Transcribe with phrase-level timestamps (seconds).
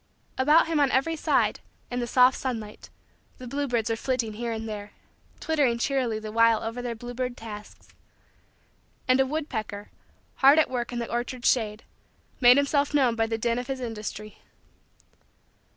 [0.35, 1.59] About him on every side,
[1.91, 2.89] in the soft sunlight,
[3.37, 4.93] the bluebirds were flitting here and there,
[5.39, 7.89] twittering cheerily the while over their bluebird tasks.
[9.07, 9.91] And a woodpecker,
[10.37, 11.83] hard at work in the orchard shade,
[12.39, 14.39] made himself known by the din of his industry.